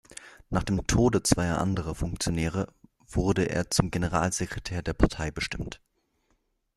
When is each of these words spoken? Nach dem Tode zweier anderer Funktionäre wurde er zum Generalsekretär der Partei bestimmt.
Nach 0.49 0.63
dem 0.63 0.87
Tode 0.87 1.21
zweier 1.21 1.59
anderer 1.59 1.93
Funktionäre 1.93 2.73
wurde 3.05 3.47
er 3.51 3.69
zum 3.69 3.91
Generalsekretär 3.91 4.81
der 4.81 4.93
Partei 4.95 5.29
bestimmt. 5.29 5.79